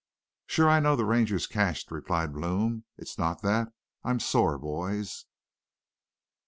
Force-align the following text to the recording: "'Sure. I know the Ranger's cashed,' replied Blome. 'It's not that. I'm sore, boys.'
"'Sure. 0.47 0.67
I 0.67 0.79
know 0.79 0.95
the 0.95 1.05
Ranger's 1.05 1.45
cashed,' 1.45 1.91
replied 1.91 2.33
Blome. 2.33 2.85
'It's 2.97 3.19
not 3.19 3.43
that. 3.43 3.71
I'm 4.03 4.19
sore, 4.19 4.57
boys.' 4.57 5.25